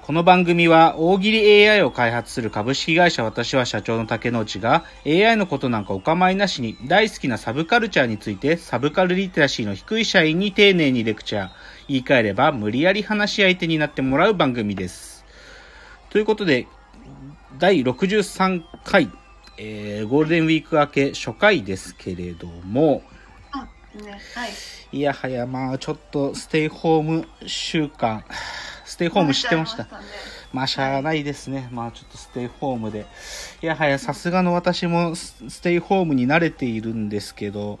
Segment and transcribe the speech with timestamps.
[0.00, 11.50] この番組は大喜利 AI を開発する株式会社私は社長の竹之内が AI のことなんかお構いなしに大好きなサブカルチャーについてサブカルリテラシーの低い社員に丁寧にレクチャー。
[11.86, 15.26] 言い換えれば無理やり話し相手になってもらう番組です。
[16.08, 16.66] ということで、
[17.58, 19.10] 第63回、
[19.58, 23.02] えーゴールデンウィーク明け初回ですけれども、
[24.02, 24.50] ね、はい。
[24.92, 28.24] いやはやまあちょっとステイホーム週間、
[28.84, 29.84] ステイホームしてました。
[29.84, 29.90] ね
[30.52, 31.68] まあ、しゃあないですね。
[31.72, 33.06] まあ、ちょっとステイホームで。
[33.60, 37.80] いやはや、さすがの私もスステイホームに慣れているんですけど、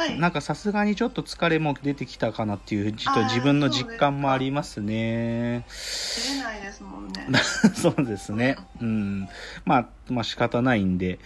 [0.00, 0.18] はい。
[0.18, 5.66] なんかさすがにちょっと疲れも出てきたかなっていう、ちょっと自分の実感もありますね。
[5.68, 7.12] 出 れないですもんね。
[7.74, 8.56] そうですね。
[8.80, 9.28] うん。
[9.66, 11.18] まあ、まあ仕方ないんで。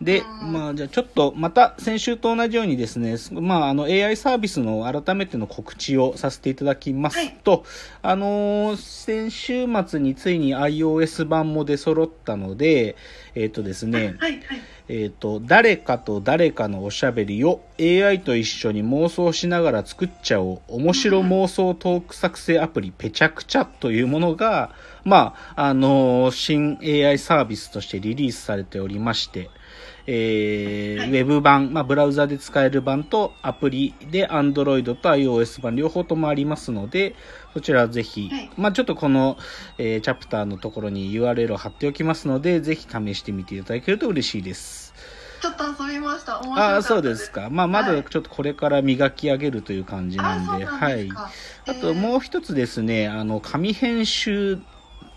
[0.00, 7.64] で、うんまあじゃあちょっとまた先週と同じようにですね、まああの AI サービスの改めての告知をさせていただきますと、
[8.00, 12.96] あのー先週末についに iOS 版も出揃ったので、
[13.34, 14.42] えっ、とですね、はい、はい。
[14.88, 20.76] えっ、と、誰かと誰かのおしゃべりを AI と一緒に妄想しながら作っちゃおう。
[20.76, 29.48] 面白妄想トーク作成アプリ、ペチャクチャというものが、まあ、あのー新 AI サービスとしてリリースされておりまして、
[30.12, 37.14] えーはいウェブ版、まあ、ブラウザで使える版とアプリで Android と iOS 版両方ともありますので、
[37.54, 39.36] そちらぜひ、はいまあ、ちょっとこの、
[39.78, 44.92] えーチャプターのところに URL を貼っておきますので、ぜひ試してみていただけると嬉しいです。
[45.40, 46.40] ちょっと遊びました。
[46.40, 47.48] 面白かったああ、そうですか。
[47.50, 51.14] まあ、まだちょっとこれから磨き上げるという感じあなんで、はいです。
[51.14, 51.30] か。
[51.66, 54.58] あともう一つですね、あの、紙編集、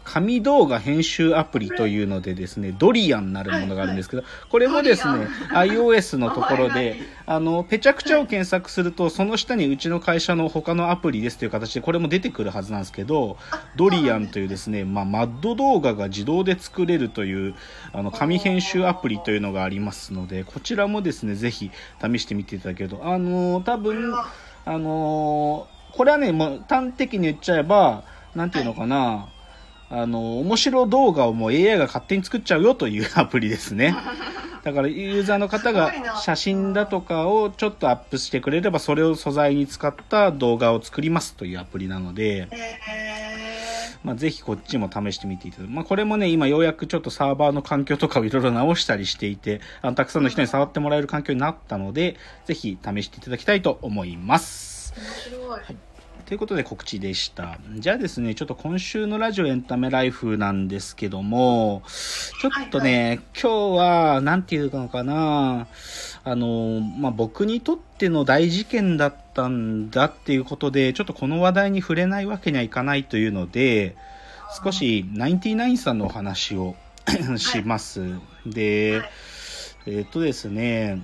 [0.04, 13.38] 紙動画編集アプリというのでですね、ドリアンなるものがあるんですけど、これもですね、iOS のところで、 あの、ペチャクチャを検索すると、その下にうちの会社の他のアプリですという形で、これも出てくるはずなんですけど、
[13.76, 17.56] ドリアンというですね、まあ、マッド動画が自動で作れるという、
[17.94, 21.72] あの、紙編集アプリというのがありますので、こちらもですね、ぜひ
[22.02, 24.28] 試してみていただけると、あの、多分、これは、
[24.66, 28.04] あのーこれはね、もう端的に言っちゃえば、
[28.36, 29.28] なんていうのかな、
[29.96, 33.96] あの、面白動画をもう AI が勝手に作っちゃうよというアプリですね。
[34.64, 35.94] だからユーザーの方が
[36.24, 42.80] 写真だとかをちょっとアップしてくれれば、それを素材に使った動画を作りますというアプリなので、え
[44.04, 45.70] まあ、ぜひこっちも試してみていただく。
[45.70, 54.94] まあ、これもね、今ようやくちょっとサーバーの環境とかをいろいろ直したりしていて、あの、たくさんの人に触ってもらえる環境になったので、ぜひ試していただきたいと思います。
[54.98, 55.93] ー、面白い。
[56.26, 57.58] ということで告知でした。
[57.76, 61.84] じゃあですね、ちょっと今週のラジオエンタメライフなんですけども、
[62.42, 65.68] ちょっとね、今日は、なんていうのかな、
[66.24, 73.96] あの、まあ、僕にとっての大事件だったんだっていうことで、ちょっとこの話題に触れないわけにはいかないというので、
[74.64, 76.76] 少し、ナインティナインさんのお話を
[77.38, 78.02] します。
[78.46, 79.10] で、はい
[79.86, 81.02] えっとですね、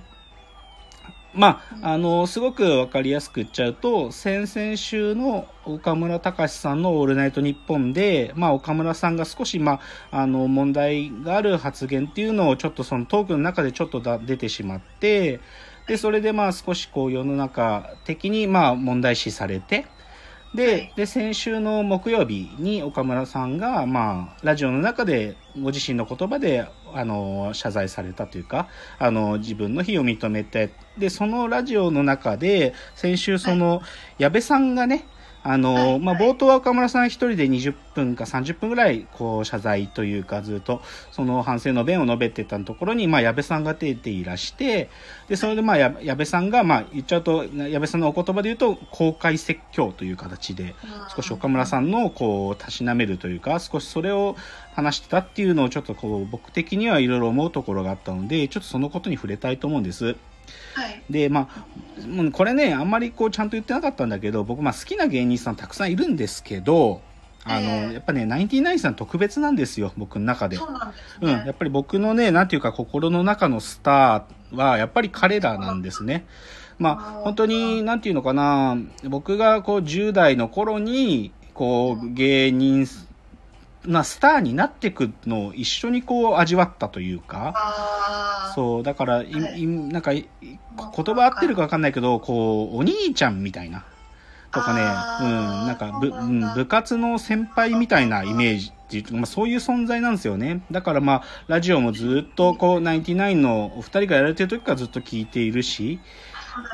[1.32, 9.80] まあ、あの、すごくわかりやすく言っちゃうと、先々週の岡村隆史さんのオールナイトニッポンで、まあ、岡村さんが少し、ま
[10.10, 15.40] あ、あの、問題がある発言っていうのをちょっとそのトークの中でちょっとだ出てしまって、
[15.86, 19.86] で、それでまあ少しこう世の中的にまあ問題視されて、
[20.54, 28.68] で、で、先週の木曜日に岡村さんが、まあ、ラジオの中でご自身の言葉で、あの、謝罪されたというか、
[28.98, 33.82] あの、自分の非を認めて、で、そのラジオの中で、先週その、
[34.18, 35.06] 矢部さんがね、
[35.42, 44.90] あの、はいまあ、冒頭は岡村さん一人で20分か30分ぐらい、こう、謝罪というか、ずっと、その反省の弁を述べてたところに、まあ、矢部さんが出ていらして、
[45.28, 50.74] で、それで、まあ、や矢部さんが、まあ、言っちゃうと、矢部さんのお言葉で言うと、公開説教という形で、
[51.14, 54.36] 少し岡村さんの、こう、たしなめるというか、少しそれを
[54.74, 60.16] 話してたっていうのを、ちょっとこう、僕的にはいろいろ思うところがあったので、ちょっとそのことに触れたいと思うんです。
[60.74, 61.02] はい。
[61.10, 67.02] で、まあ、これね、あんまりこう、ちゃんと言ってなかったんだけど、僕、まあ、好きな芸人さんたくさんいるんですけど、
[67.44, 70.56] あの、ええやっぱね、ナインティナインさん特別なんですよ、僕の中で。
[70.56, 71.46] そうなん。
[71.46, 76.26] やっぱり僕のね、なんていうか心の中のスターは、やっぱり彼らなんですね。
[76.78, 76.94] まあ、
[77.24, 82.86] 本当に、なんていうのかな、僕がこう10代の頃に、こう、芸人
[83.86, 89.62] なスターになっていくのを一緒にこう味わったというか、あそう、だから、いはい。
[89.62, 90.58] いなんか、い言
[91.14, 93.84] 葉合ってるかわかんないけど、こう、お兄ちゃんみたいな。
[94.52, 100.62] とかね、うん、なんか部、うそうなんだん、部活の先輩みたいなイメージ、まあ、そういう存在なんですよね。
[100.72, 106.00] だからまあ、ラジオもずっと、こう、ナインティナインのお二人がやられてる時からずっと聞いているし、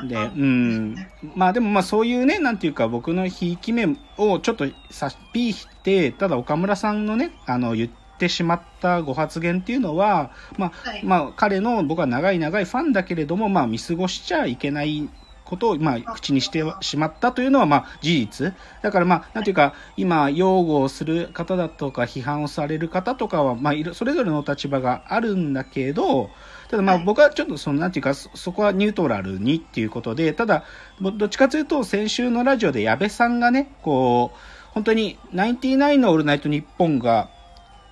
[0.07, 0.95] で、うん。
[1.35, 15.09] まあでもまあそういうね、なんていうか僕のひいき目をちょっとさ、ピーして、ただ岡村さんのね、あの、言ってしまったご発言っていうのは、まあ、はいまあ彼の僕は長い長いファンだけれども、まあ見過ごしちゃいけない
[15.47, 18.53] ことを、まあ、口にしてしまったというのは、まあ、事実。
[18.81, 26.29] だから、まあ、なんていうか、今、擁護をする方だとか、批判をされる方とかは、まあ、いろそれぞれの立場があるんだけど、
[26.69, 30.63] ただまあはい僕はちょっとそのなんていうかそそこはニュートラルにっていうことでただ
[31.01, 34.37] どどっちかというと先週のラジオで矢部さんがねこう
[34.73, 37.29] 本当にナインティナインのオールナイトニッポンが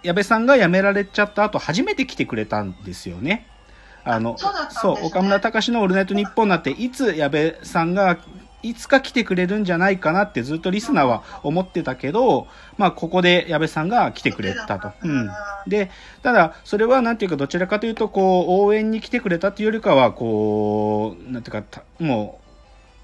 [0.03, 3.47] 矢部さんが辞められちゃった後初めて来てくれたんですよね。
[4.05, 8.17] あのそうね岡村隆史の「オールナイトニッポン」なんていつ矢部さんが
[8.65, 12.47] いつか来てくれるんじゃないかなってずっとリスナーは思ってたけど、
[12.77, 14.91] まあ、ここで矢部さんが来てくれたと。
[15.03, 15.29] うん、
[15.67, 15.91] で、
[16.23, 22.39] ただ、それはなんていうか、どちらかというと、こう、応援に来てくれたっていうよりかは、こう、なんていうか、たも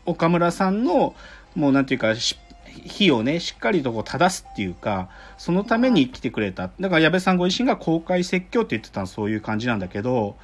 [0.08, 1.14] う、岡村さんの、
[1.54, 2.40] もうなんていうか、し
[2.86, 6.72] 火をね、しっかりとこう正すっていうか、そのために来てくれた。
[6.80, 10.38] だから矢部さんご自身が公開説教って言ってたそういう感じなんだけど、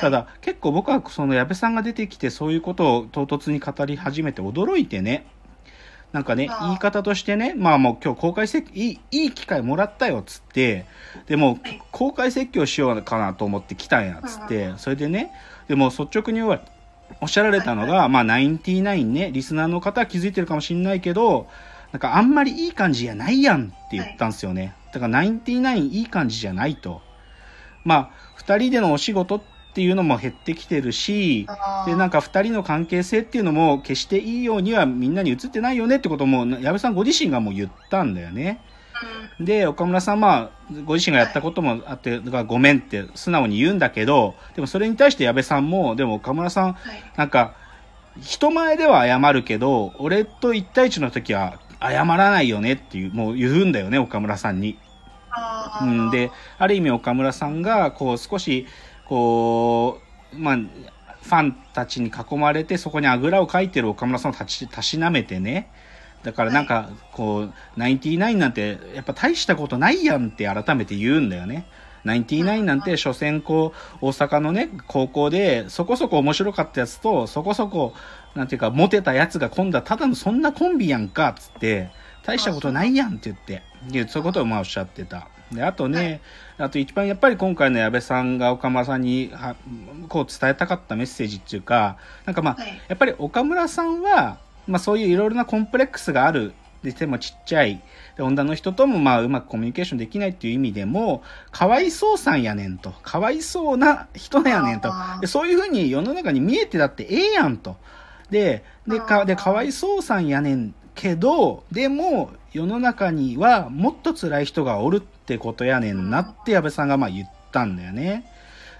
[0.00, 5.26] ただ、結構僕はその矢部さんが出てきてそういうことを唐突に語り始めて驚いてね、
[6.12, 10.86] なんかね言い方としてね、まあもう今日公開説いい、いい機会もらったよっつって、
[11.26, 11.82] でもはい。
[11.90, 15.32] 公開説教しようかなと思って来たんやっつってうん、それでね、
[15.68, 16.62] でも率直に言われ
[17.20, 21.46] おっしゃられたのが、まあナインティナインね、リスナーの方は気づいてるかもしれないけど、
[21.92, 24.74] なんかあんまりいい感じじゃないやんって言ったんですよね。
[24.92, 27.02] だからナインティナインいい感じじゃないと。
[27.84, 29.42] まあ、二人でのお仕事っ
[29.74, 31.46] ていうのも減ってきてるし、
[31.86, 38.60] で、なんか、か二人の関係性っていうのも決していいようにはみんなに映ってないよねってことも、矢部さんご自身がもう言ったんだよね。
[39.40, 40.50] で、岡村さんまあ、
[40.84, 47.54] ご自身がやったこともあって、だからごめんって素直に言うんだけど、でもそれに対して矢部さんも、でも岡村さん、はい、なんか、
[48.20, 54.78] 人前では謝るけど、俺と一対一の時は謝らないよねっていう、もう言うんだよね、岡村さんに。
[55.80, 58.66] うん、で、ある意味岡村さんが、こう少し、
[59.12, 60.00] こ
[60.32, 65.70] う、まあ、ファンたちに囲まれて、そこにあぐらをかいてる岡村さんをたち、たしなめてね。
[66.22, 71.66] だからなんか、こう、ナインティナインなんて、やっぱ大したことないやんって改めて言うんだよね。
[72.04, 77.92] ナインティナインなんて、所詮こう、大阪のね、高校で、そこそこ面白かったやつと、そこそこ、
[78.34, 81.90] なんていうか、モテたやつが今度はただのそんなコンビやんか、つって、
[82.22, 85.28] 大したことないやんって言って、でそういうことをまあおっしゃってた。
[85.54, 86.20] で、あとね、
[86.58, 89.56] あと一番やっぱり今回の矢部さんが岡村さんには
[90.08, 96.54] こう伝えたかったメッセージっていうか、なんかまあ、はいやっぱり岡村さんは、まあそういういろいろなコンプレックスがある。
[96.82, 97.80] で、でもちっちゃい。
[98.16, 102.90] で、女の人ともまあうまくコミュニケーションできないっていう意味でも、かわいそうさんやねんと。
[103.02, 107.76] かわいそうな人やねんとで、そういうふうに世の中に見えてだってええやんと。
[108.30, 118.26] で、で、か、で、かわいそうさんやねんけど、でも、世の中にはもっと辛い人がおるってことやねんなって矢部さんがまあ言ったんだよね。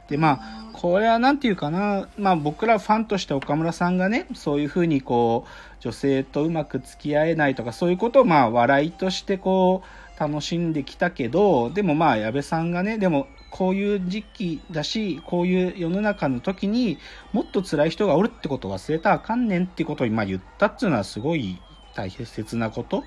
[0.08, 5.50] で、まあ、これはなんていうかな、まあ僕らファンとして岡村さんがね、そういうふうにこう、
[5.80, 16.98] 女性とうまく付き合えないとか、そういうことをまあ笑いとしてこう、楽しんできたけど、でもまあ矢部さんがね、でもこういう時期だし、こういう世の中の時に
[17.32, 21.60] もっと辛い人がおるってことを忘れたらあかんねんってことを今言ったっていうのはすごい
[21.94, 23.04] 大切なこと。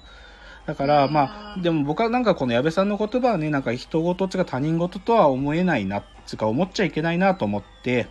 [0.65, 8.07] だから、まあ、でも僕はなんかこの矢部さんの言葉はね、なんか人事っていうか他人事とは思えないな、つうか思っちゃいけないなと思って、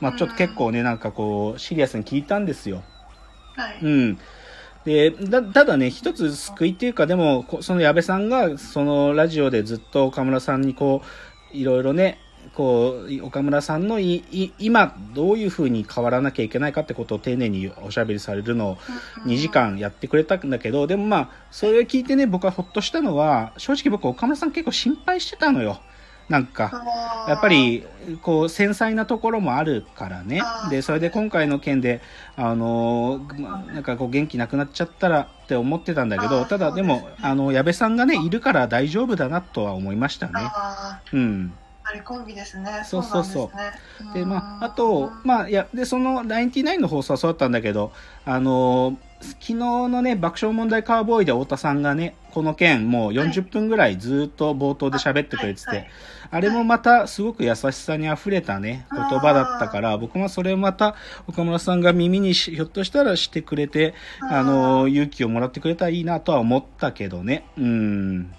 [0.00, 2.84] まあちょっと結構ね、なんかこう、シリアスに聞いたんですよ。
[3.56, 4.18] はい、うん。
[4.84, 11.02] で、だ、ただね、一つ救いっていうか、でも、こその矢部さんが、そのラジオでずっと岡村さんにこ
[11.52, 12.20] う、いろいろね、
[12.54, 18.76] こう、岡村さんのい、い、今、どういうふうに変わらなきゃいけないかってことを丁寧におしゃべりされるのを
[19.26, 25.80] 2時間やってくれたんだけど、でもまあ、それを聞いてね、僕はほっとしたのは、正直僕岡村さん結構心配してたのよ。
[26.28, 26.72] なんか。
[27.28, 27.84] やっぱり、
[28.22, 32.00] こう、繊細なところもあるからねで、それで今回の件で、
[32.36, 33.20] あの
[33.72, 40.32] なんかこう、元気なくなっちゃったらって思ってたんだけど、ただでもあの、矢部さんがね、いるから大丈夫だなとは思いましたね。
[40.36, 41.52] あうん。
[42.04, 42.82] コンビですね。
[42.84, 43.50] そうそうそ
[44.10, 44.14] う。
[44.14, 47.92] でまあ、あと、まあ、いや、で、その、99の放送はそうだったんだけど、
[48.24, 55.78] あのー昨日のね、爆笑問題カーボーイで太田さんがね、この件、もう40分ぐらいずっと冒頭で喋ってくれてて、はい。
[55.78, 55.90] はい。
[56.30, 67.44] あれもまたすごく優しさに溢れたね、言葉だったから、僕もそれをまた岡村さんが耳にしひょっとしたらしてくれて、あの、勇気をもらってくれたらいいなとは思ったけどね。
[67.56, 68.32] うん。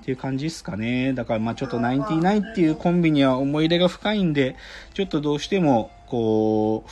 [0.00, 1.12] っていう感じですかね。
[1.12, 4.56] だからまあちょっとナインティナインっていうコンビには思い入れが深いんで、
[4.94, 6.90] ちょっとどうしても、こう、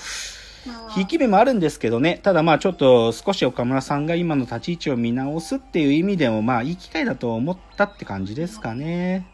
[0.95, 2.21] ひいき目もあるんですけどね。
[2.23, 9.27] ただまあちょっと少し岡村さんが今の立ち位置を見直すっていう意味でもまあいい機会だと思ったって感じですかね。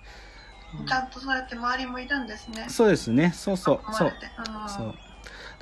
[0.86, 2.66] ちゃんとそうやって周りもいるんですね。
[2.68, 3.32] そうですね。
[3.34, 3.94] そうそう。
[3.94, 4.08] そう。
[4.08, 4.12] う。
[4.68, 4.94] そう。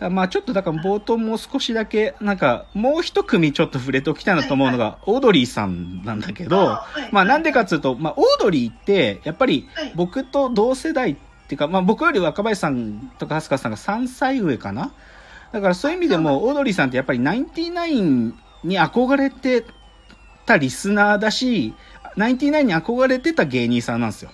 [0.01, 6.79] だまあちょっとだから冒頭もう少しだけ、なんかもう一組ちょっと触れておきたいなと思うのが、オードリーさんなんだけど、
[7.13, 11.17] まあなんでかっていうと、まあオードリーって、やっぱりはい僕と同世代っ
[11.47, 14.93] ていうか、まあ僕より若林さんとかハスカさんが3歳上かな？
[15.53, 19.65] だからそういう意味でも、オードリーさんってやっぱりナインティナインに憧れて
[20.47, 21.75] たリスナーだし、
[22.17, 24.31] ナインティナインに憧れてた芸人さんなんですよ。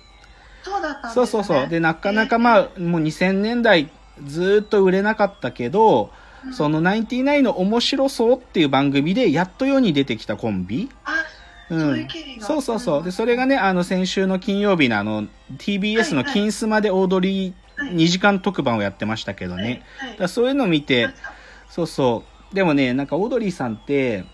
[0.62, 1.14] そうだったね。
[1.14, 1.68] そうそうそう。
[1.68, 3.90] で、なかなかまあ、もう2000年代
[4.24, 10.88] ずーっと売れなかったけど、うんそのナインティナインの面白そうっていう番組でやっと世に出てきたコンビ。
[11.04, 11.24] あ、
[11.70, 12.08] うん
[12.40, 13.02] そうそうそう。
[13.02, 15.26] で、それがね、あの、先週の金曜日のあの、
[15.58, 19.82] TBS の金スマでオードリーはい2時間特番をやってましたけどね。
[19.98, 21.08] はいだそういうのを見て、
[21.68, 22.54] そうそう。
[22.54, 24.24] でもね、なんかオードリーさんって、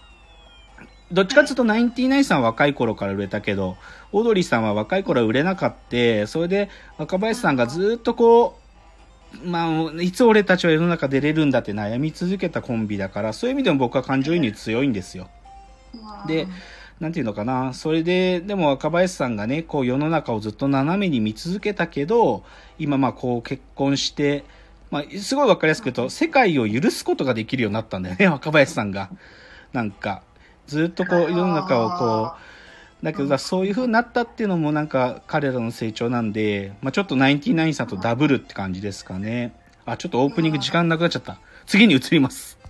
[1.10, 3.76] どっちかっていうと、ナインティナインさんは若い頃から売れたけど、
[4.12, 6.26] オードリーさんは若い頃は売れなかった。
[6.26, 8.61] それで、若林さんがずっとこう、
[9.44, 15.28] まあ、いつ俺たちは世の中出れるんだって悩み続けたコンビだから、そういう意味でも僕は感情移入強いんですよ。
[15.94, 16.46] うんで
[17.00, 17.74] なんていうのかな。
[17.74, 22.44] それで、でも若林さんがね、こう世の中をずっと斜めに見続けたけど、
[22.78, 24.44] 今まあこう結婚して、
[24.92, 29.10] まあすごいわかりやすく言うと、世界を許すことができるようになったんだよね、若林さんが。
[29.72, 30.22] なんか、
[30.68, 32.51] ずっとこう世の中をこう、
[33.02, 39.54] だけどさそういう風になったっていうのもなんか彼らの成長なんで、まあちょっとナインティナインさんとダブルって感じですかね。
[39.84, 41.38] あ、ちょっとオープニング時間なくなっちゃった。
[41.66, 42.61] 次に移ります。